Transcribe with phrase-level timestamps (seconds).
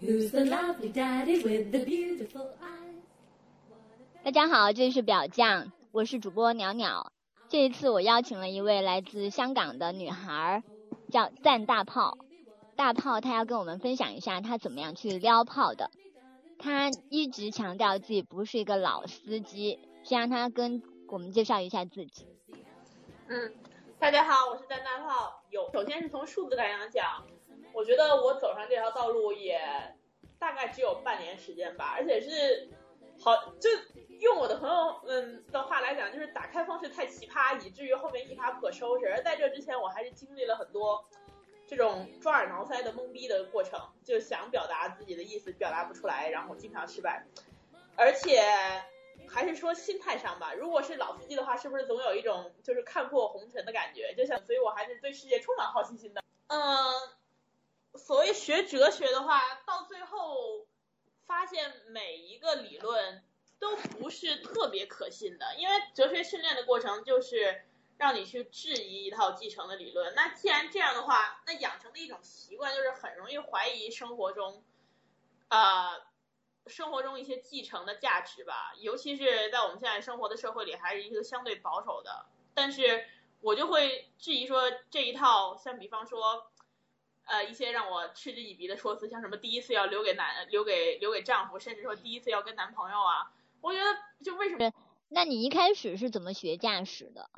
[0.00, 3.02] Who's the lovely daddy with the beautiful eyes?
[4.22, 7.10] 大家好，这里是表酱，我是主播袅袅。
[7.48, 10.62] 这一次我邀请了一位来自香港的女孩，
[11.10, 12.16] 叫赞大炮。
[12.76, 15.90] 大炮她要跟我们分享一下她怎么样去撩炮的。
[16.60, 22.24] 她一直强调自己不是一个老司机，先让她跟我们介绍一下自己。
[23.26, 23.52] 嗯，
[23.98, 25.42] 大家好，我是赞大炮。
[25.50, 27.26] 有，首先是从数字感上讲，
[27.78, 29.60] 我觉得我走上这条道路也
[30.36, 32.68] 大概只有半年时间吧，而且是
[33.20, 33.70] 好，就
[34.18, 39.08] 用我的朋友们的话来讲，就是打开方式太奇葩，以至于后面一发不可收拾。
[39.08, 41.08] 而在这之前，我还是经历了很多
[41.68, 47.24] 这种抓耳挠腮的懵逼的过程，就想表达自己的意思，表达不出来，然后经常失败，
[47.94, 48.42] 而且。
[49.30, 50.54] 还是说心态上吧。
[50.54, 54.14] 如果是老司机的话，是不是总有一种就是看破红尘的感觉？
[54.16, 56.22] 就像，所以我还是对世界充满好奇心的。
[56.46, 56.56] 嗯，
[57.94, 60.66] 所谓学哲学的话，到最后
[61.26, 63.24] 发现每一个理论
[63.58, 67.64] 都不是特别可信的，因为哲学训练的过程就是
[67.96, 70.14] 让你去质疑一套继承的理论。
[70.14, 74.62] 那既然这样的话，那养成的一种习惯就是很容易怀疑生活中，
[75.48, 76.04] 啊。
[76.66, 82.26] 生活中一些继承的价值吧，尤其是在我们现在生活的社会里，还是一个相对保守的。
[82.52, 83.06] 但是
[83.40, 86.47] 我就会质疑说，这一套像比方说，
[87.28, 94.72] 呃，一些让我嗤之以鼻的说辞，像什么第一次要留给男留给留给丈夫，甚至说第一次要跟男朋友啊，我觉得就为什么？
[95.10, 97.30] 那你一开始是怎么学驾驶的？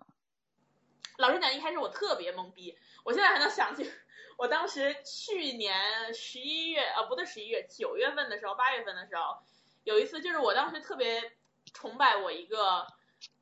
[1.18, 3.91] 老实讲，一开始我特别懵逼，我现在还能想起。
[4.38, 9.36] 我当时去年十一月，啊，不对，十一月九月份的时候，八月份的时候，
[9.84, 11.33] 有一次就是我当时特别
[11.74, 12.86] 崇拜我一个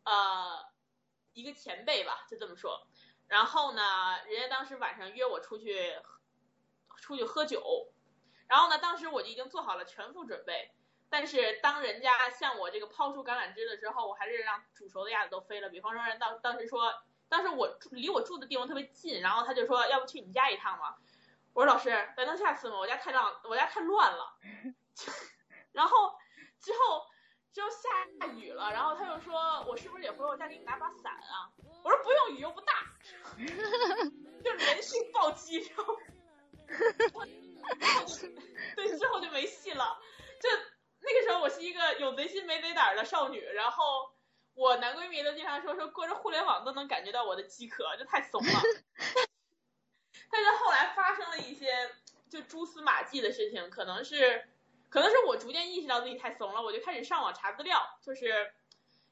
[0.02, 0.64] 呃
[1.34, 2.88] 一个前辈吧，就这么说。
[3.28, 5.94] 然后呢，人家当时晚上约我出去
[7.08, 7.88] 出去喝酒，
[8.46, 10.70] 然后呢，当时我就已经做好了全副准备。
[11.08, 15.70] 但是当人家向我这个抛出橄榄枝的时候，我还是让煮熟的鸭子都飞了。
[15.70, 16.92] 比方说，人当当时说。
[17.30, 20.96] 当时我住离我住的地方特别近，然后他就说要不去你家一趟嘛。
[21.52, 22.78] 我说老师，咱能下次吗？
[22.78, 24.38] 我家太乱，我家太乱了。
[25.72, 26.16] 然后
[26.58, 27.04] 之后
[27.52, 31.52] 之后下雨了，然后他又说我是不是得回我家给你拿把伞啊？
[31.84, 32.72] 我说不用，雨又不大。
[34.42, 35.98] 就人性暴击，然后
[38.76, 39.98] 对之后就没戏了。
[40.40, 40.48] 就
[41.00, 44.10] 那个时候我是一个有贼心没贼胆的少女，然后。
[44.54, 48.60] 我男闺蜜都经常说说过着互联网都能感觉到我的饥渴，这太怂了。
[50.32, 51.68] 但是后来发生了一些
[52.28, 54.48] 就蛛丝马迹的事情，可能是
[54.88, 58.52] 可能是我逐渐意识到自己太怂了，我就开始上网查资料，就是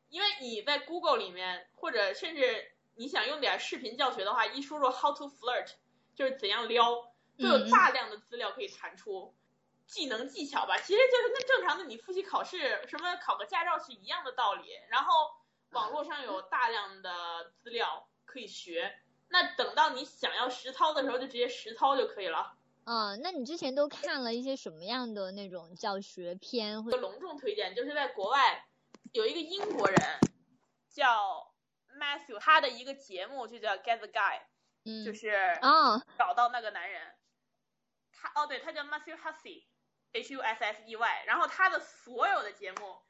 [0.09, 5.75] 因为你在 Google 里面或者甚至你想用点视频教学的话，一输入 How to flirt
[6.16, 9.34] 就是怎样撩，就有大量的资料可以弹出。
[9.86, 14.69] 技能技巧吧，其实就是跟正常的你复习考试什么考个驾照是一样的道理。
[14.88, 15.30] 然后
[15.70, 18.98] 网络上有大量的资料可以学，
[19.28, 22.56] 那等到你想要实操的时候就直接实操就可以了。
[22.82, 26.82] 嗯，那你之前都看了一些什么样的那种教学片？
[26.82, 28.66] 或者隆重推荐，就是在国外
[29.12, 29.97] 有一个英国人
[30.91, 31.54] 叫
[31.97, 34.41] Matthew，他的一个节目就叫 Get the Guy，
[34.84, 37.14] 嗯，就是啊找到那个男人。
[38.16, 39.65] 他哦，对他叫 Matthew Hussey。
[40.12, 43.03] H U S S E Y，然后他的所有的节目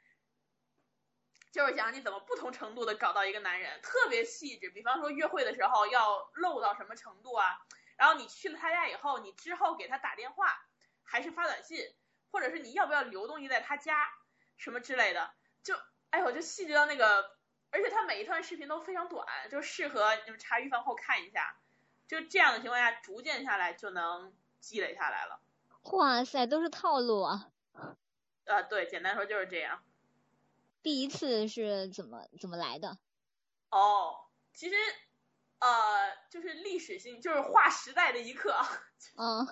[1.53, 4.71] 就是讲你怎么不同程度的搞到一个男人，特别细致。
[4.71, 7.61] 比方说约会的时候要露到什么程度啊？
[7.97, 10.59] 然后你去了他家以后，你之后给他打电话
[11.05, 11.95] 还是发短信，
[12.33, 14.11] 或者是你要不要留东西在他家
[14.57, 15.33] 什么之类的？
[15.63, 15.77] 就
[16.11, 17.37] 哎呦，就细致到那个，
[17.71, 21.57] 而且他每一段视频都非常短，就适合你们茶余饭后看一下。
[22.09, 25.41] 就这样的情况下，逐渐下来就能积累下来了。
[25.93, 27.51] 哇塞，都是套路啊！
[28.45, 29.83] 啊，对，简单说就是这样。
[30.83, 32.99] 第一次是怎么怎么来的？
[33.71, 34.75] 哦，其实
[35.59, 38.57] 呃，就是历史性，就是划时代的一刻。
[39.17, 39.47] 嗯。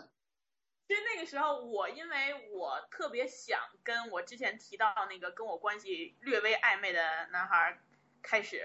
[0.86, 7.80] 其实那个时候，我因为我特别想跟我之前提到那个跟我关系略微暧昧的男孩
[8.22, 8.62] 开始。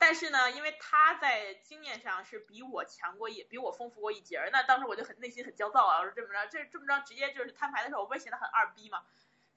[0.00, 9.04] 但是呢，因为他在经验上是比我强过一，比我丰富过一截儿，那当时我就很内心很焦躁啊，我说这么着，这这么着直接就是摊牌的时候，我不会显得很二逼嘛，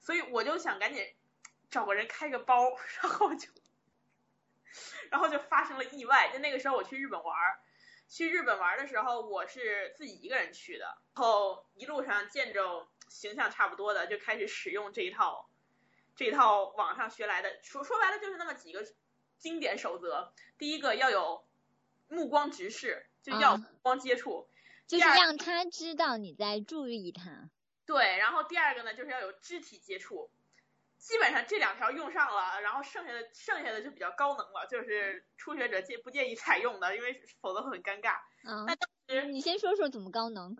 [0.00, 1.14] 所以我就想赶紧
[1.70, 3.48] 找个人开个包，然后就，
[5.10, 6.30] 然后就发生了意外。
[6.32, 7.60] 就那个时候我去日本玩儿，
[8.08, 15.48] 去日本玩的时候我是自己一个人去的，然后一路上见着形象差不多的，就开始使用这一套，
[16.16, 18.84] 这一套网上学来的，说说白了就是那么几个。
[19.42, 21.44] 经典守则，第一个要有
[22.06, 24.48] 目光直视，就要目光接触，
[24.86, 27.50] 就是让他知道你在注意他。
[27.84, 30.30] 对，然后第二个呢，就是要有肢体接触。
[30.98, 38.20] 基本上这两条用上了，然后剩下的剩下的就比较高能了，就是初学者介不建议采用的，因为否则会很尴尬。
[38.44, 40.56] 嗯那，当时你先说说怎么高能？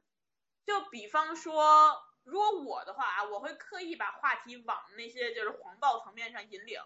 [0.66, 6.80] 就比方说，如果我的话啊，我会刻意把话题往那些就是黄暴层面上引领。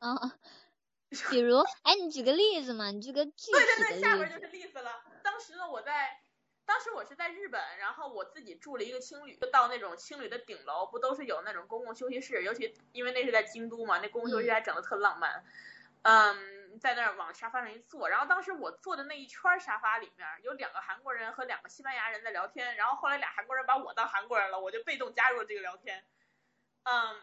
[0.00, 0.38] 啊，
[1.30, 4.00] 比如，哎，你举个例子嘛，你举个具对对对，体的例子。
[4.00, 5.04] 下边就是例子了。
[5.22, 6.20] 当时呢，我在，
[6.64, 12.42] 当时我是在日本，然后我自己住了一个青旅，就到那种青旅的顶楼，不都是有那种公共休息室？
[12.42, 15.44] 尤其因为那是在京都嘛，那公共休息室还整的特浪漫。
[16.02, 26.02] 嗯，在那儿往沙发上一坐，然后当时我坐的那一圈沙发里面有两个韩国人和两个西班牙人在聊天，然后后来俩韩国人把我当韩国人了，我就被动加入了这个聊天。
[26.84, 27.20] 嗯，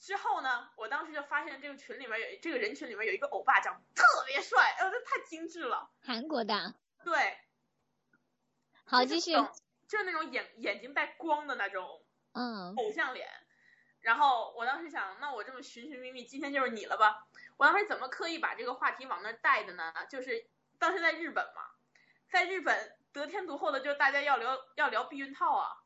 [0.00, 5.90] 之后呢，我当时就发现这个群里面有这个人群里面有一个欧巴长得特别帅，哎呦，这太精致了。
[6.02, 6.74] 韩国的，
[7.04, 7.38] 对，
[8.84, 9.36] 好，就是继续
[9.86, 12.02] 就是那种眼眼睛带光的那种
[12.32, 13.28] 嗯偶像脸。
[14.00, 17.28] 然后我当时想，那我这么寻寻觅觅，今天就是你了吧？
[17.58, 19.92] 我当时怎么刻意把这个话题往那儿带的呢？
[20.08, 20.48] 就是
[20.78, 21.62] 当时在日本嘛，
[22.30, 25.82] 在日本得天独厚的就是大家要聊要聊避孕套啊。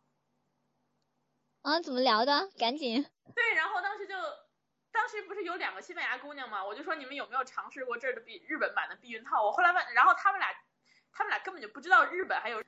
[1.65, 2.51] 啊，怎么聊的？
[2.59, 3.03] 赶紧。
[3.35, 4.15] 对，然后当时就，
[4.93, 9.43] 当时不是有两个西班牙姑娘嘛，我就说你们有没有尝试过这儿的避日本版的避孕套？
[9.43, 10.51] 我后来问，然后他们俩，
[11.11, 12.63] 他们俩根本就不知道日本还有，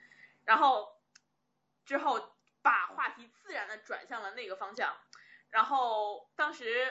[0.47, 0.99] 然后
[1.85, 4.97] 之后把话题自然的转向了那个方向，
[5.51, 6.91] 然后当时，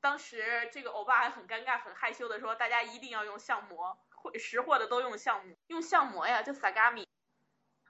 [0.00, 7.09] 当时这个欧巴还很尴尬、很害羞的说，大家一定要用相膜，会识货的都用相膜，用相膜呀，就萨嘎米。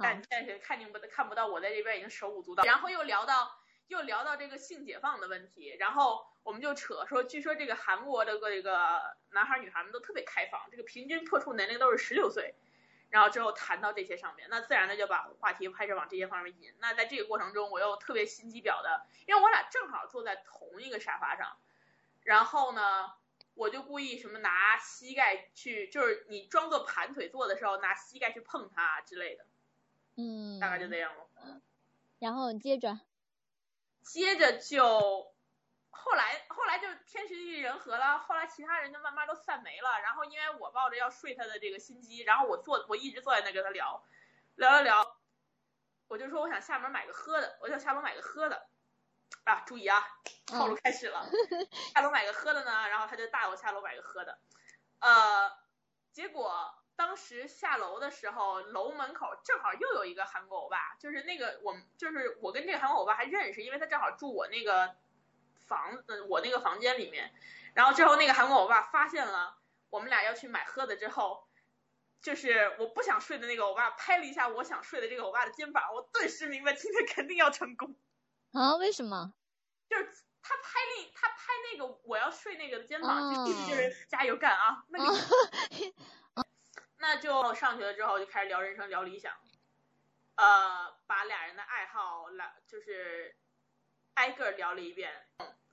[0.03, 12.55] 但但是看见不看不到我在这边已经手舞足蹈，然后又聊到又聊到这个性解放的问题，然后我们就扯说，据说这个韩国的这个男孩女孩们都特别开放，这个平均破处年龄都是十六岁，
[13.11, 16.75] 然后之后谈到这些上面，那自然的就把话题开始往这些方面引。
[16.79, 21.57] 那在这个过程中，我又特别心机婊的，因为我俩正好坐在同一个沙发上，
[22.23, 23.13] 然后呢。
[23.55, 29.45] 我就故意什么拿膝盖去，就是你装作盘腿坐的时候，拿膝盖去碰他之类的，
[30.21, 31.27] 嗯，大概就这样了。
[32.19, 33.01] 然后接着，
[34.03, 35.33] 接着就
[35.89, 40.01] 后来后来就天时地利人和了，后来其他人就慢慢都散没了。
[40.03, 44.05] 然后因为我抱着要睡他的这个心机，然后我坐我一直坐在那跟他聊，
[44.57, 45.17] 聊聊聊，
[46.09, 48.69] 我就说我想下门买个喝的，我想下楼买个喝的。
[49.45, 50.05] 啊，注意啊，
[50.45, 51.27] 套路开始了。
[51.95, 54.39] 下楼买个喝的呢，然后他就带我下楼买个喝的，
[54.99, 55.51] 呃，
[56.13, 64.95] 结果当时下楼的时候，楼门口正好又有一个韩国欧巴，就是那个我们就是我跟这个韩国欧巴还认识，因为他正好住我那个
[65.67, 67.33] 房子我那个房间里面，
[67.73, 69.57] 然后之后那个韩国欧巴发现了
[69.89, 71.49] 我们俩要去买喝的之后。
[72.23, 77.97] 就是我不想睡的那个欧巴拍了一下我想睡的这个欧巴的肩膀，我顿时明白今天肯定要成功。
[78.53, 79.33] 啊，为什么？
[79.89, 80.05] 就是
[80.43, 81.37] 他拍那他拍
[81.73, 85.19] 那个我要睡那个的肩膀，就哦意思就是加油干啊，那个。
[87.01, 89.35] 那就上学了之后就开始聊人生聊理想，
[90.37, 93.35] 呃，把俩人的爱好来就是
[94.15, 95.11] 挨个聊了一遍。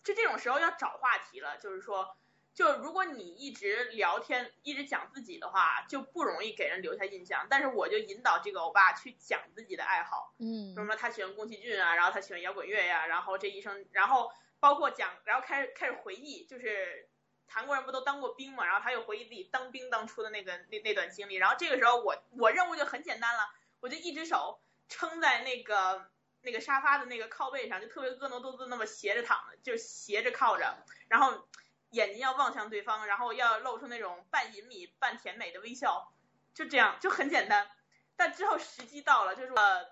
[0.04, 2.18] 就这种时候要找话题了，就是说，
[2.54, 7.46] 就如果你一直聊天一直讲自己的话，就不容易给人留下印象。
[7.50, 10.34] 但是我就引导这个欧巴去讲自己的爱好。
[10.40, 14.32] 嗯什么他喜欢宫崎骏啊，然后他喜欢摇滚乐呀、然后这一生，然后
[14.62, 17.07] 包括讲，然后开始开始回忆，就是
[17.50, 23.50] 韩国人不都当过兵嘛，然后他又回忆自己当兵当初的那个那那段经历，然后这个时候我我任务就很简单了，
[23.80, 26.12] 我就一只手撑在那个
[26.42, 31.48] 那个沙发的那个靠背上，就特别婀娜多姿那么斜着躺着，就斜着靠着，然后
[31.92, 36.14] 眼睛要望向对方，然后要露出那种半隐秘半甜美的微笑，
[36.54, 37.72] 就这样就很简单。
[38.16, 39.88] 但之后时机到了，就是呃，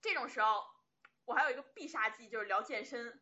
[0.00, 0.64] 这种时候
[1.24, 3.20] 我还有一个必杀技，就是聊健身。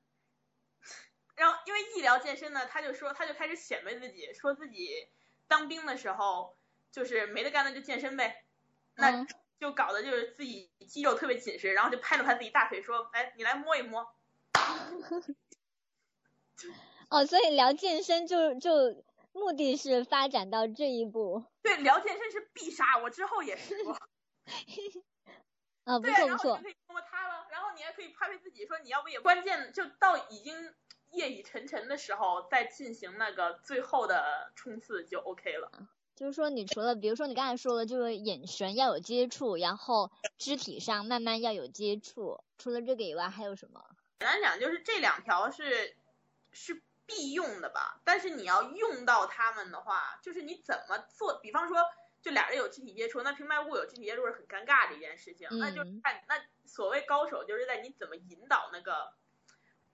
[1.37, 5.09] 然后因为一聊健身呢，他就说他就开始显摆自己，说自己
[5.49, 6.57] 当兵的时候
[6.91, 8.45] 就是没得干那就健身呗，
[8.95, 9.27] 那嗯
[9.59, 14.15] 就搞得就是自己肌肉特别紧实，然后就拍了拍自己大腿说，哎，你来摸一摸。
[17.11, 21.45] 哦，所以聊健身就就目的是发展到这一步。
[21.63, 23.93] 对，聊健身是必杀，我之后也试过。
[25.85, 30.75] 啊， 不对，错不错然后你就，可以摸摸他了，然后你还可以拍拍自己，说你要不也关键就到已经
[31.15, 35.71] 夜已沉沉的时候，再进行那个最后的冲刺就 OK 了。
[36.15, 43.85] 就是说你除了比如说你刚才说了，就是眼神要有接触，然后肢体上慢慢要有接触，除了这个以外还有什么？
[44.21, 45.97] 简单讲就是这两条是
[46.53, 51.79] 是必用的吧，但是你要用到它们的话，就是你怎么做，比方说
[52.23, 59.13] 就俩人有肢体接触，那平白无故有肢体接触是很尴尬的一件事情，那就嗯看那所谓高手，就是在你怎么引导那个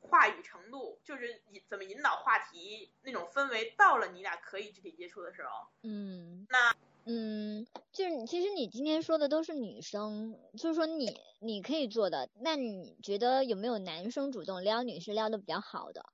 [0.00, 16.06] 话语程度，就是引怎么引导话题那种氛围，到了你俩可以肢体接触的时候，嗯，那嗯，就是你其实你今天说的都是女生，就是说你你可以做的，那你觉得有没有男生主动撩女士撩的比较好的？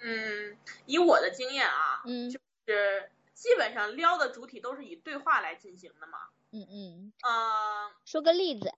[0.00, 0.56] 嗯，
[0.86, 6.18] 以我的经验啊，嗯就是基本上撩的主体都是以对话来进行的嘛。
[6.52, 8.72] 嗯嗯，嗯、说个例子。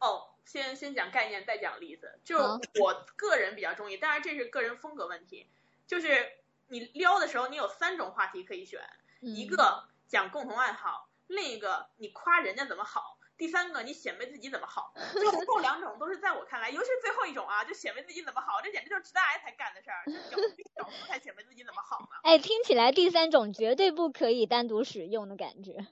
[0.00, 2.18] 哦，先先讲概念，再讲例子。
[2.24, 5.46] 就我个人比较中意，当然这是个人风格问题。
[5.86, 6.32] 就是
[6.68, 8.80] 你撩的时候，你有三种话题可以选，
[9.20, 14.94] 嗯、一个讲共同爱好，另一个你夸人家怎么好，第三个你显摆自己怎么好。
[15.14, 22.08] 就后两种都是在我看来，尤其是最后一种啊，就显摆自己怎么好，这简直就是直男癌才干的事儿，就屌丝屌丝才显摆自己怎么好呢。
[22.22, 25.86] 哎，听起来第三种绝对不可以单独使用的感觉。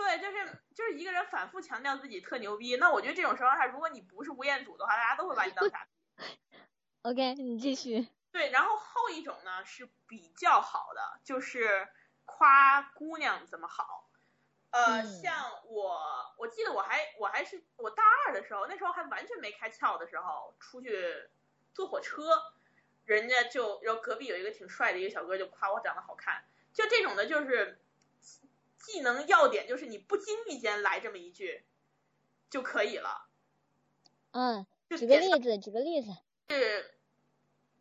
[0.00, 6.24] 对，就是就是一个人反复强调自己特牛逼，那我觉得这种情况下如果你不是吴彦祖的话，大家都会把你当傻逼。
[7.02, 8.08] OK，你继续。
[8.32, 11.86] 对，然后后一种呢是比较好的，就是
[12.24, 14.08] 夸姑娘怎么好。
[14.70, 15.34] 呃，嗯像
[15.66, 21.28] 我，我记得我还我还是我大二的时候，那时候还完全没开窍的时候，出去
[21.74, 22.54] 坐火车，
[23.04, 26.42] 人家就然后隔壁有一个挺帅的一个小哥就夸我长得好看，
[26.72, 27.78] 就这种的，就是
[28.90, 31.64] 技能要点就是你不经意间来这么一句
[32.48, 33.28] 就可以了。
[34.32, 36.10] 嗯，举个例子，举个例子。
[36.48, 36.94] 是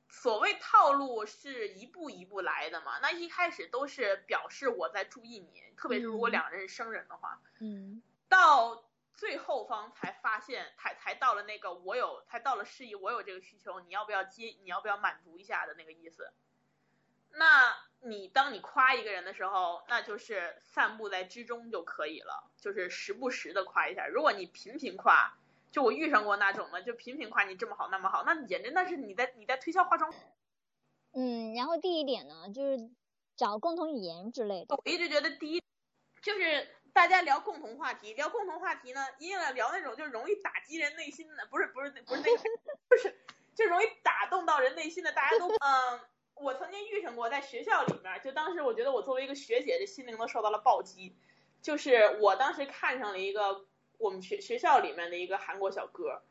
[0.09, 2.99] 所谓套路是一步一步来的嘛？
[2.99, 14.55] 那一开始都是表示我在注意你，特别是如果嗯两人是生人的话，嗯到最后方才发现，才才到了那个我有，才到了示意我有这个需求，你要不要接？
[14.61, 16.31] 你要不要满足一下的那个意思？
[17.31, 24.07] 那你当你夸一个人的时候，那就是散布在之中就可以了，就是时不时的夸一下。
[24.07, 25.37] 如果你频频夸，
[25.71, 30.13] 就我遇上过那种的，就频频夸你这么好那么好，那简直那是你在你在推销化妆
[31.13, 32.89] 嗯，然后第一点呢，就是
[33.35, 34.75] 找共同语言之类的。
[34.75, 35.61] 我一直觉得第一
[36.21, 42.43] 就是大家聊共同话题，聊共同话题呢，一定要聊那种就是容易打击人内心的，不是不是不是那种，
[42.87, 43.13] 不是
[43.55, 45.99] 就容易打动到人内心的，大家都嗯。
[46.41, 51.15] 我曾经遇上过，在学校里面，就当时我觉得我作为一个学姐，这心灵都受到了暴击。
[51.61, 53.65] 就是我当时看上了一个
[53.97, 56.21] 我们学学校里面的一个韩国小哥，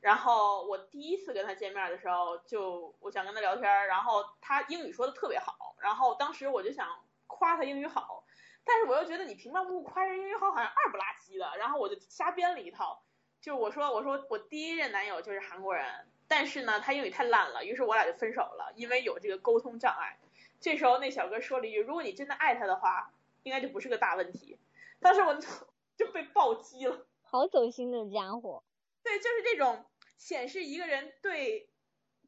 [0.00, 8.24] 然后我第一次跟他见面的时候，就我想跟他聊天，然后他英语说的特别好，然后当时我就想夸他英语好，
[8.64, 13.04] 但是我又觉得你平白无故夸人英语好，好像二不拉几的，然后我就瞎编了一套，
[13.40, 15.86] 就我说我说我第一任男友就是韩国人，
[16.34, 20.18] 但是呢他英语太烂了，于是我俩就分手了，因为有这个沟通障碍。
[20.62, 23.12] 这时候那小哥说了一句：“如果你真的爱他的话，
[23.42, 24.58] 应该就不是个大问题。”
[24.98, 25.46] 当时我就
[25.94, 27.06] 就被暴击了。
[27.20, 28.62] 好走心的家伙。
[29.02, 29.84] 对，就是这种
[30.16, 31.68] 显示一个人对，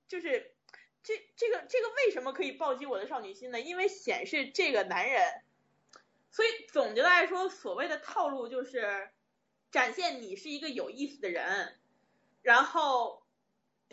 [0.06, 0.54] 就是
[1.02, 3.58] 这这个这个为什么可以暴击我的少女心呢？
[3.58, 5.42] 因为显示这个男人，
[6.30, 9.08] 所以总结来说，所谓的套路就是
[9.70, 11.78] 展现你是一个有意思的人，
[12.42, 13.22] 然后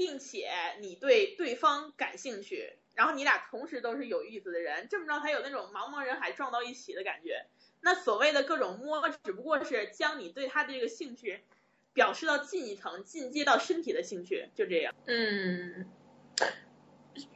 [0.01, 7.45] 并且你对对方感兴趣，然后你俩同时都是有意思的人，这么着才有那种茫茫人海撞到一起的感觉。
[7.81, 11.43] 那所谓的各种摸，只不过是将你对他的这个兴趣
[11.93, 14.95] 表示到进一层，进阶到身体的兴趣，就这样。
[15.05, 15.87] 嗯，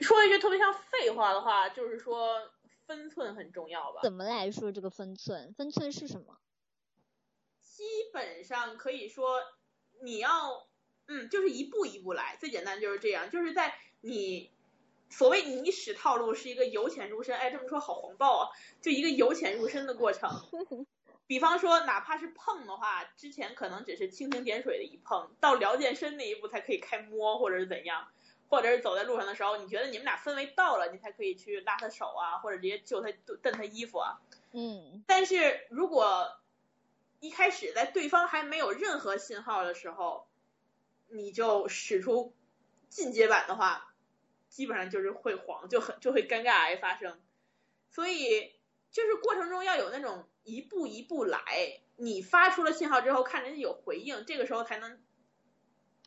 [0.02, 2.52] 说一句特别像废话的话，就是说
[2.88, 4.00] 分寸很重要吧。
[4.02, 5.54] 怎么来说这个分寸？
[5.54, 6.40] 分寸是什么？
[7.62, 9.40] 基本上可以说，
[10.02, 10.68] 你要，
[11.08, 14.50] 嗯，就是一步一步来，最简单就是这样，就是在你
[15.10, 18.50] 所谓你使套路是一个由浅入深，哎，这么说好黄暴啊，
[18.82, 20.30] 就一个由浅入深的过程。
[21.28, 28.08] 比方说，哪怕是碰的话，之前可能只是蜻蜓点水的一碰，到聊健身那一步才可以开摸，或者是怎样，
[28.48, 34.20] 或者是走在路上的时候，你觉得你们俩氛围到了，你才可以去拉他手啊，或者直接救他蹬他衣服啊。
[34.54, 36.38] 嗯但是如果
[37.20, 40.28] 一开始在对方还没有任何信号的时候，
[41.08, 42.36] 你就使出
[42.90, 43.94] 进阶版的话，
[44.50, 47.22] 基本上就是会黄，就很就会尴尬癌发生。
[47.90, 48.54] 所以
[48.92, 55.02] 就是过程中要有那种一步一步来，你发出了信号之后，看人家有回应，这个时候才能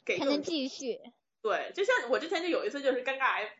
[0.05, 1.01] 给才能继续。
[1.41, 3.57] 对，就像我之前就有一次就是尴尬癌，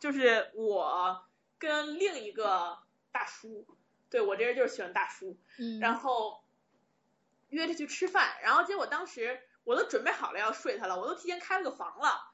[0.00, 1.24] 就是我
[1.58, 2.78] 跟另一个
[3.12, 3.66] 大叔，
[4.10, 6.42] 对我这人就是喜欢大叔，嗯，然后
[7.50, 12.32] 约他去吃饭，然后结果当时我都准备好了要睡他了，我都提前开了个房了，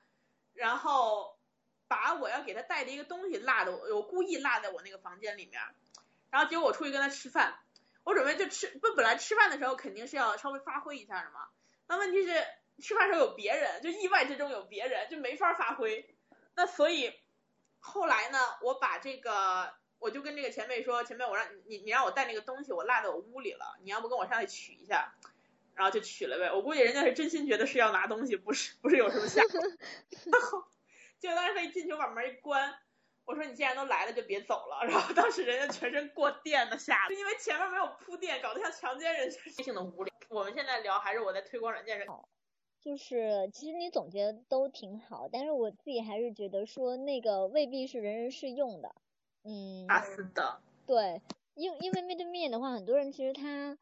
[0.55, 1.39] 然后
[1.87, 5.61] 把我要给他带的一个东西落的我，我故意落在我那个房间里面，
[6.31, 7.59] 然后结果我出去跟他吃饭，
[8.05, 11.49] 我准备就吃，不本来吃饭的时候肯定是要稍微发挥一下的嘛，
[11.87, 12.45] 那问题是
[12.81, 16.15] 吃饭时候有别人，就意外之中有别人，就没法发挥。
[16.55, 17.13] 那所以
[17.81, 25.15] 后来呢，我把这个，我就跟这个前辈说，前辈，我让你你让我带那个东西，我落在我屋里了，你要不跟我上去取一下，
[25.79, 26.53] 然后就取了呗。
[26.53, 29.41] 我估计人家是真心觉得是要拿东西，不是不是有什么下。
[30.27, 30.65] 然后
[31.21, 32.75] 结果当时他一进去，我把门一关。
[33.25, 34.85] 我说你既然都来了，就别走了。
[34.89, 40.13] 然后当时人家全身过电的吓，因为前面没有铺垫，搞得像强奸人性的无聊。
[40.31, 42.29] 我们现在聊还是我在推广软件上。
[42.81, 48.95] 就是其实你总结的都挺好，但是我自己还是觉得说那个未必是人人适用的。
[49.45, 50.61] 嗯，啊是的。
[50.87, 51.21] 对，
[51.55, 53.77] 因因为面对面的话，很多人其实他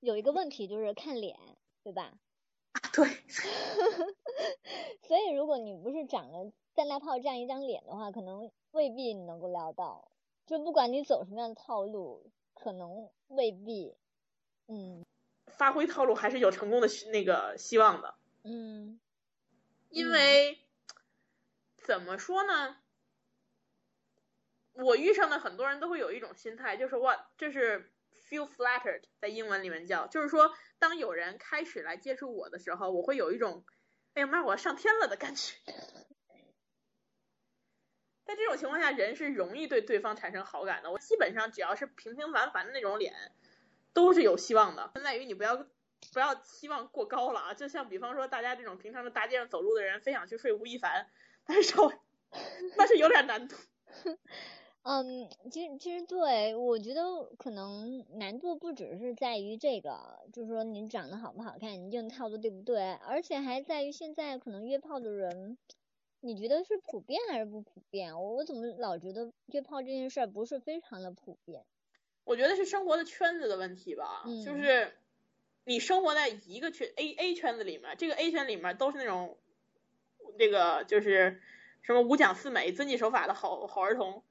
[0.00, 1.38] 有一个问题就是看脸，
[1.82, 2.12] 对吧？
[2.72, 3.06] 啊对。
[5.06, 8.50] 所以如果你不是长了三大炮这样一张脸的话，可能。
[8.72, 10.12] 未必你能够撩到，
[10.46, 13.96] 就不管你走什么样的套路，可能未必，
[14.68, 15.04] 嗯，
[15.48, 18.14] 发挥套路还是有成功的那个希望的，
[18.44, 19.00] 嗯，
[19.88, 20.60] 因为
[21.82, 22.76] 怎么说呢，
[24.74, 27.92] 我遇上的很多人都会有一种心态，就是 what，这是
[28.30, 33.64] feel flattered，在英文里面叫，就是说当有人开始来接触我的时候，我会有一种，
[34.14, 35.56] 哎呀妈，我要上天了的感觉。
[38.24, 40.92] 在这种情况下，人是容易对对方产生好感的。
[40.92, 43.32] 我基本上只要是平平凡凡的那种脸，
[43.92, 44.92] 都是有希望的。
[45.02, 45.66] 在于你不要
[46.12, 47.54] 不要期望过高了啊！
[47.54, 51.10] 就像比方说，大家这种平常在大街上走路的人，非想去睡吴亦凡，
[51.44, 51.94] 但是稍微
[52.76, 53.56] 那是有点难度。
[54.82, 57.02] 嗯，其实其实对我觉得
[57.38, 65.58] 可能难度不只是在于这个，就是说你长得好不好看，你用套路对不对，而且还在于现在可能约炮的人。
[66.22, 68.14] 你觉得是普遍还是不普遍？
[68.14, 71.64] 我我怎么老觉得约炮这件事儿不是非常的普遍？
[72.24, 74.92] 我觉得是生活的圈子的问题吧，就是
[75.64, 79.38] 你生活在一个圈 A A 圈子里面，这个 A 圈里面都是那种
[80.38, 81.40] 这个就是
[81.80, 84.22] 什么五讲四美、遵纪守法的好好儿童，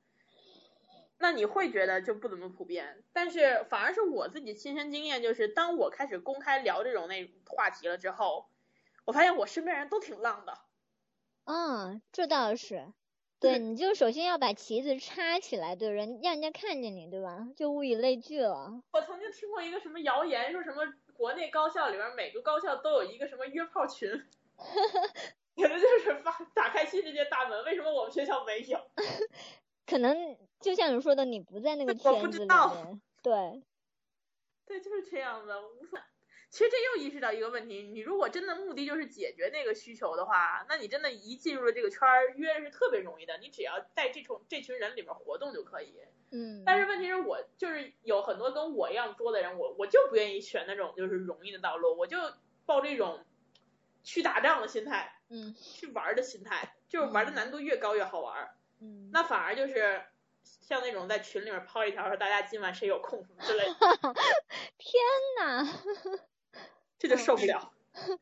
[1.20, 3.04] 那你会觉得就不怎么普遍。
[3.14, 8.50] 但是反而是我自己亲身经验，就是当我开始公开聊这种那话题了之后，
[9.06, 10.54] 我发现我身边人都挺浪的。
[11.46, 12.94] 嗯，这倒是，
[13.40, 17.48] 对，你就首先要把旗子插起来，对人让人家看见你，对吧？
[17.56, 18.82] 就物以类聚了。
[18.92, 24.10] 我曾经听过一个什么谣言，说什么国内高校里边每个高校都有一个什么约炮群，
[25.56, 27.66] 简直就是发打开新世界大门。
[27.66, 28.80] 为什么我们学校没有？
[29.90, 33.02] 可能就像你说的，你不在那个圈子里面。
[33.24, 33.64] 对，
[34.66, 35.56] 对，就是这样的。
[36.50, 45.94] 其实这又意识到一个问题，你如果真的目的就是解决那个需求的话，那你真的一进入了这个圈儿，约是特别容易的，你只要在这种这群人里面活动就可以。
[46.32, 46.64] 嗯。
[46.66, 52.18] 但是问题是我就是有很多跟我一样多的人，我我就不愿意选那种就是容易的道路，我就
[52.66, 53.24] 抱这种
[54.04, 58.50] 去打仗的心态，嗯，去玩的心态，就是玩的难度越高越好玩。
[58.80, 59.10] 嗯。
[59.12, 60.02] 那反而就是
[60.44, 63.74] 像那种在群里面抛一条说大家今晚谁有空什么之类的。
[64.78, 65.02] 天
[65.40, 65.68] 呐！
[66.98, 67.72] 这就受不了。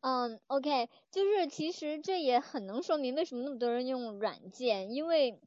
[0.00, 5.40] 嗯，OK，就是其实这也很能说明为什么那么多人用软件，因为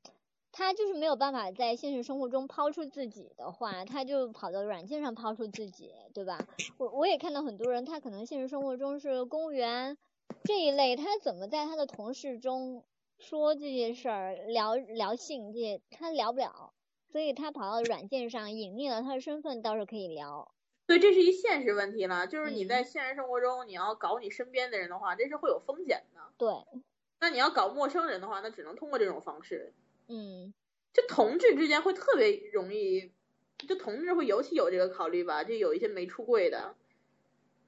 [0.52, 6.38] 他就是没有办法在现实生活中抛出自己的话，他就跑到软件上抛出自己，对吧？
[6.78, 9.98] 我我也看到很多人，他可能现实生活中是公务员
[10.44, 12.84] 这一类，他怎么在他的同事中
[13.22, 16.74] 说这些事儿，聊聊性这些，他聊不了，
[17.12, 20.52] 所以他跑到软件上隐匿了他的身份，倒是可以聊。
[20.88, 26.20] 对，这是一现实问题了，就是你在现实生活中，你要搞你身边的人的话，这是会有风险的。
[26.36, 26.52] 对，
[27.20, 29.72] 那你要搞陌生人的话，那只能通过这种方式。
[30.08, 30.52] 嗯，
[30.92, 33.12] 就同志之间会特别容易，
[33.60, 36.76] 就同志会尤其有这个考虑吧，就有一些没出柜的。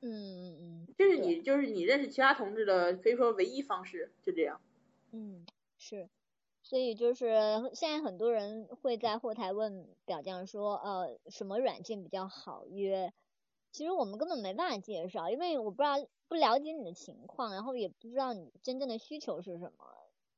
[0.01, 4.59] 嗯嗯嗯，这是你就是你认识其他同志的可以说唯一方式，就这样。
[5.13, 5.45] 嗯，
[5.77, 6.09] 是。
[6.61, 7.35] 所以就是
[7.73, 13.13] 现在很多人会在后台问表匠说，呃，什么软件比较好约？
[13.71, 15.95] 其实我们根本没办法介绍，因为我不知道
[16.27, 19.85] 不了解你的情况，然后也不知道你真正的需求是什么。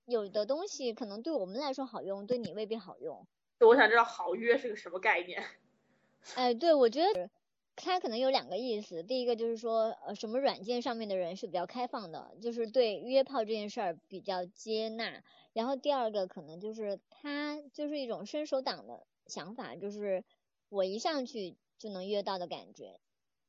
[0.05, 3.27] 有的东西可能对我们来说好用，对你未必好用。
[3.59, 5.43] 我想知道好约是个什么概念？
[6.35, 7.29] 哎，对，我觉得
[7.75, 9.03] 它可能有两个意思。
[9.03, 15.23] 第一个就是说，呃，什么软件上面的人是比较开放的，就是对约炮这件事儿比较接纳。
[15.53, 20.23] 然后第二个可能就是他就是一种伸手党的想法，就是
[20.69, 22.99] 我一上去就能约到的感觉，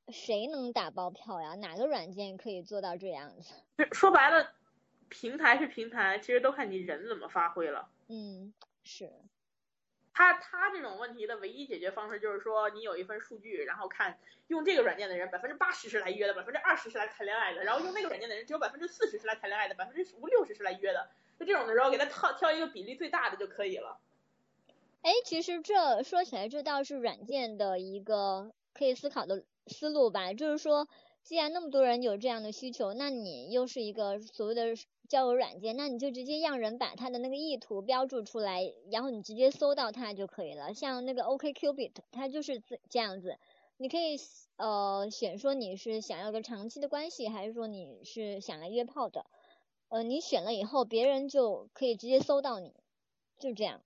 [0.09, 1.55] 谁能打包票呀？
[1.55, 3.55] 哪个软件可以做到这样子？
[3.93, 4.53] 说白了，
[5.09, 7.89] 平台是平台，其实都看你人怎么发挥了。
[8.09, 8.53] 嗯，
[8.85, 9.13] 是。
[10.17, 21.11] 他他这种问题的唯一解决方式就是说，你有一份数据，然后看用这个软件的人百分之八十是来约的，百分之二十是来谈恋爱的，然后用那个软件的人只有百分之四十是来谈恋爱的，百分之五六十是来约的。
[21.39, 23.99] 就这种的时候，给他挑挑一个比例最大的就可以了。
[25.03, 30.33] 哎，其实这说起来，这倒是软件的一个可以思考的思路吧。
[30.33, 30.89] 就是说，
[31.27, 34.77] 既然那么多人有这样的需求，那你又是一个所谓的
[35.09, 38.63] 交友软件，那你就直接让人把他的那个意图标注出来，
[38.93, 40.73] 然后你直接搜到他就可以了。
[40.73, 43.39] 像那个 OKCupid，它就是这这样子，
[43.77, 44.17] 你可以
[44.55, 49.27] 呃选说你是想要个长期的关系，还是说你是想来约炮的。
[49.89, 52.73] 呃，你选了以后，别人就可以直接搜到你，
[53.37, 53.83] 就这样。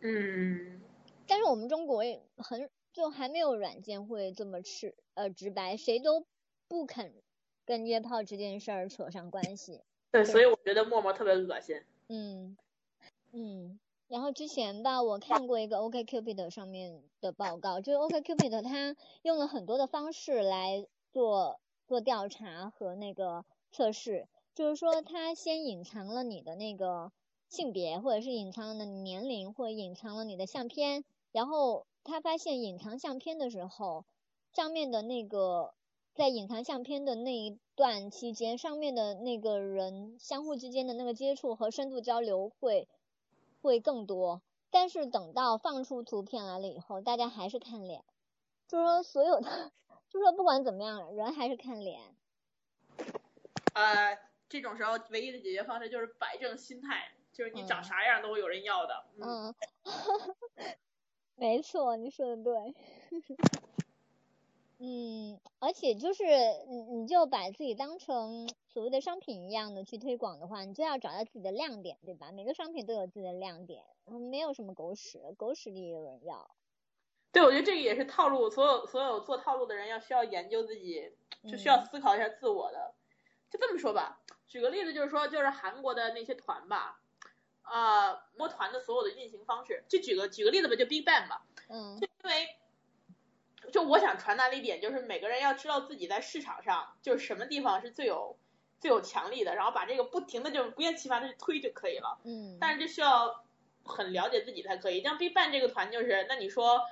[0.00, 0.80] 嗯，
[1.26, 6.24] 但是我们中国也很就还没有软件会这么直呃直白，谁都
[6.66, 7.12] 不肯
[7.66, 9.82] 跟约炮这件事儿扯上关系。
[10.10, 11.82] 对，所以我觉得默默特别恶心。
[12.08, 12.56] 嗯
[13.32, 13.78] 嗯，
[14.08, 27.12] 然后之前吧，我看过一个 OKCupid 上面的报告，就是 OKCupid 它用了很多的方式来做做调查和那个测试，就是说它先隐藏了你的那个。
[27.50, 34.04] 性别，或者是隐藏了年龄，或者隐藏了你的相片，然后他发现隐藏相片的时候，
[34.52, 35.74] 上面的那个
[36.14, 42.88] 在隐藏相片的那一段期间，上面的那个人相互之间的那个接触和深度交流会
[43.62, 44.42] 会更多。
[44.70, 48.04] 但是等到放出图片来了以后，大家还是看脸，
[48.68, 49.72] 就是说所有的，
[50.08, 52.00] 就是说不管怎么样，人还是看脸。
[53.74, 57.12] 呃，这种时候唯一的解决方式就是摆正心态。
[57.32, 59.04] 就是你长啥样都会有人要的。
[59.20, 59.54] 嗯，
[61.36, 62.74] 没错，你说的对。
[64.82, 66.24] 嗯，而且就是
[66.68, 72.32] 你你就把自己当成所谓的商品一样的去推广的话，你就要找到自己的亮点，对吧？
[72.32, 73.84] 每个商品都有自己的亮点，
[74.30, 76.50] 没有什么狗屎，狗屎的也有人要。
[77.30, 81.12] 对，我觉得这个也是套路，所有所有做套路的人要需要研究自己，
[81.46, 82.94] 就需要思考一下自我的。
[83.50, 87.02] 就这么说吧，举个例子，就是说，就是韩国的那些团吧。
[87.62, 92.48] 啊，摸团的所有的运行方式，就举个举个例子吧，就 Big Bang 吧，嗯，就因为，
[93.70, 98.36] 就我想传达的一点就是，每个人要知道自己在市场上就是什么地方是最有
[98.80, 103.44] 最有强力的，然后把这个不停的就不厌其烦的推就可以了，嗯，但是这需要
[103.84, 105.02] 很了解自己才可以。
[105.02, 106.82] 像 Big Bang 这个团就是，那你说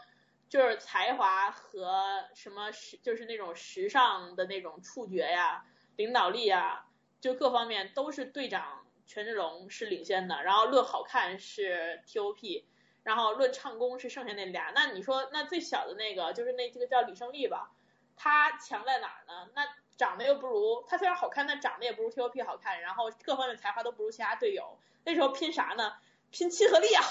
[0.48, 5.64] 就是才华和什么时就是那种时尚的那种触觉呀、
[5.96, 6.86] 领导力啊，
[7.20, 8.84] 就各方面都是队长。
[9.10, 12.66] 权志龙是领先的，然后论好看是 T.O.P，
[13.08, 14.70] 然后论唱功是剩下那俩。
[14.74, 17.70] 那你说那最小的那个就是那这个叫李胜利吧，
[18.16, 19.48] 他强在哪儿呢？
[19.54, 19.66] 那
[19.96, 24.78] 长得又不如他虽然好看，但长得也不如 T.O.P 好看，然后各方面才华都不如其他队友。
[25.04, 25.94] 那时候拼啥呢？
[26.30, 27.02] 拼亲和力啊！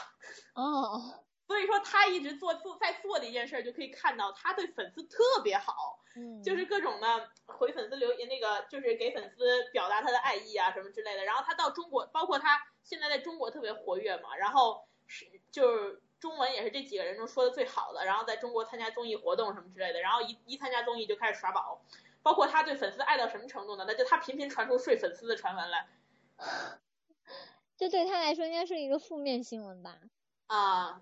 [0.53, 1.23] 哦。
[1.47, 11.23] 所以说他一直做做在做的一件事，就可以看到他对粉丝特别好，嗯，就是各种的回粉丝留言，那个就是给粉丝表达他的爱意啊什么之类的。
[11.23, 18.05] 然后他到中国，包括他现在在中国特别活跃嘛，然后是就是中文也是这几个人中说的最好的。
[18.05, 21.81] 然后在中国参加综艺活动什么之类的，然后一一参加综艺就开始耍宝，
[22.23, 23.86] 包括他对粉丝爱到什么程度呢？
[23.88, 25.88] 那就他频频传出睡粉丝的传闻来，
[27.77, 29.99] 这对他来说应该是一个负面新闻吧？
[30.47, 31.01] 啊。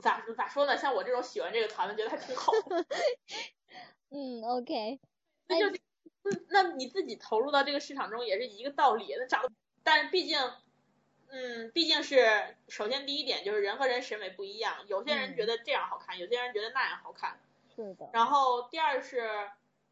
[0.00, 0.78] 咋咋说呢？
[0.78, 2.50] 像我这种喜欢这个团的，觉得还挺好。
[4.08, 4.98] 嗯，OK。
[5.46, 5.78] 那就，
[6.48, 9.14] 那你自己投入到这个市场中也是一个道理。
[9.18, 9.50] 那长得，
[9.82, 10.38] 但是毕竟，
[11.30, 17.38] 嗯，毕竟是首先第一点就是人和人审美不一样，有些人觉得这样好看，有些人觉得那样好看。
[17.74, 18.10] 是的。
[18.12, 19.28] 然后第二是，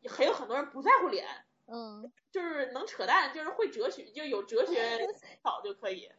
[0.08, 1.26] 还有很多人不在乎脸。
[1.66, 2.10] 嗯。
[2.30, 6.10] 就是能扯淡，就是会哲学，就有哲学 思考就可以。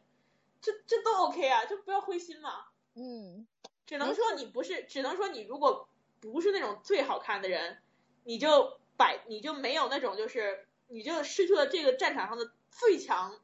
[0.60, 2.64] 这这都 OK 啊，就不要灰心嘛。
[2.94, 3.46] 嗯。
[3.86, 5.88] 只能说你不是，只能说你如果
[6.20, 7.82] 不是那种最好看的人，
[8.24, 13.40] 你就摆，你就没有那种就是，你就失去了这个战场上的最强，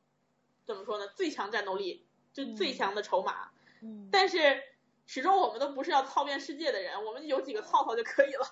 [0.66, 1.07] 怎么说呢？
[1.14, 3.50] 最强战斗力，就最强的筹码。
[3.83, 4.09] 嗯。
[4.11, 4.62] 但是
[5.07, 8.44] 始终我们都不是要操遍世界的人，我们有几个套套就可以了。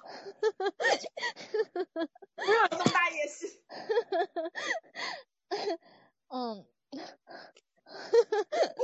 [2.37, 3.51] 不要有那么大野心。
[6.29, 6.65] 嗯。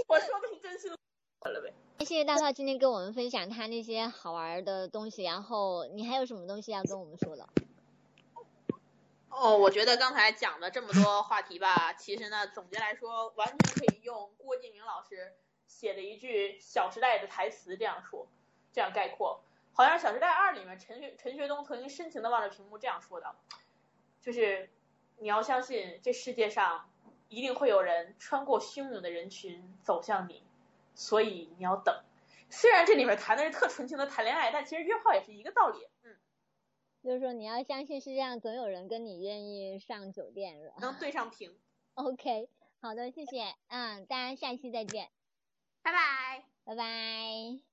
[0.08, 0.90] 我说的是真心。
[1.38, 1.72] 好了呗。
[2.00, 7.48] 谢谢大炮今天跟我们分享他那些好玩的东西，然后你还有什么东西要跟我们说的？
[9.30, 15.32] 哦，我觉得刚才讲的这么多话题吧，其实呢，总结来说，完全可以用郭敬明老师
[15.66, 18.28] 写的一句《小时代》的台词这样说，
[18.72, 19.42] 这样概括。
[19.72, 23.34] 好像《小时代二》里面陈学陈学冬曾经深情的望着屏幕这样说的，
[24.20, 24.68] 就是
[25.18, 26.90] 你要相信这世界上
[27.28, 30.42] 一定会有人穿过汹涌的人群走向你。
[30.96, 32.02] 所以你要等，
[32.50, 35.86] 虽然这里面谈的是特纯情的谈恋爱，但其实约炮也是一个道理。
[37.02, 40.58] 嗯，就是说你要相信世界上总有人跟你愿意上酒店？
[40.80, 41.58] 能对上屏。
[41.94, 42.48] OK，
[42.80, 45.10] 好的，谢谢，嗯，大家下期再见，
[45.82, 46.44] 拜拜。
[46.64, 47.69] 拜拜。